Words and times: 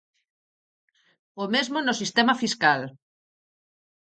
O 1.43 1.45
mesmo 1.53 1.77
no 1.81 1.97
sistema 2.01 2.33
fiscal. 2.41 2.81